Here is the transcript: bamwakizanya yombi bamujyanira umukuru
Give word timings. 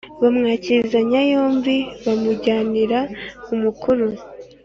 bamwakizanya 0.21 1.19
yombi 1.31 1.75
bamujyanira 2.03 2.99
umukuru 3.53 4.07